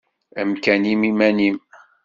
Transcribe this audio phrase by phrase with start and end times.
[0.41, 1.57] Amkan-im iman-im.